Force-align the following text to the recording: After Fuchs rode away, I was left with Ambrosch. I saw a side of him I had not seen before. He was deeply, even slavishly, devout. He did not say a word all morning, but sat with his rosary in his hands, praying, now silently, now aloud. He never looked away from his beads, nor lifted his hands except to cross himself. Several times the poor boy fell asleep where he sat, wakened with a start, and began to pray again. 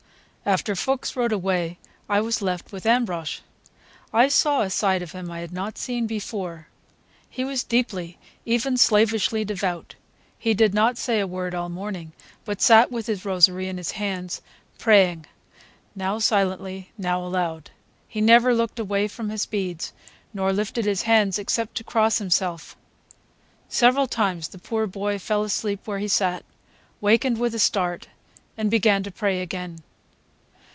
After 0.43 0.75
Fuchs 0.75 1.15
rode 1.15 1.31
away, 1.31 1.77
I 2.09 2.19
was 2.19 2.41
left 2.41 2.71
with 2.71 2.87
Ambrosch. 2.87 3.41
I 4.11 4.27
saw 4.27 4.61
a 4.61 4.71
side 4.71 5.03
of 5.03 5.11
him 5.11 5.29
I 5.29 5.39
had 5.41 5.53
not 5.53 5.77
seen 5.77 6.07
before. 6.07 6.65
He 7.29 7.43
was 7.45 7.63
deeply, 7.63 8.17
even 8.43 8.75
slavishly, 8.75 9.45
devout. 9.45 9.93
He 10.39 10.55
did 10.55 10.73
not 10.73 10.97
say 10.97 11.19
a 11.19 11.27
word 11.27 11.53
all 11.53 11.69
morning, 11.69 12.11
but 12.43 12.59
sat 12.59 12.91
with 12.91 13.05
his 13.05 13.23
rosary 13.23 13.67
in 13.67 13.77
his 13.77 13.91
hands, 13.91 14.41
praying, 14.79 15.27
now 15.95 16.17
silently, 16.17 16.89
now 16.97 17.23
aloud. 17.23 17.69
He 18.07 18.19
never 18.19 18.55
looked 18.55 18.79
away 18.79 19.07
from 19.07 19.29
his 19.29 19.45
beads, 19.45 19.93
nor 20.33 20.51
lifted 20.51 20.85
his 20.85 21.03
hands 21.03 21.37
except 21.37 21.75
to 21.75 21.83
cross 21.83 22.17
himself. 22.17 22.75
Several 23.69 24.07
times 24.07 24.47
the 24.47 24.57
poor 24.59 24.87
boy 24.87 25.19
fell 25.19 25.43
asleep 25.43 25.81
where 25.85 25.99
he 25.99 26.07
sat, 26.07 26.43
wakened 26.99 27.37
with 27.37 27.53
a 27.53 27.59
start, 27.59 28.07
and 28.57 28.71
began 28.71 29.03
to 29.03 29.11
pray 29.11 29.39
again. 29.43 29.83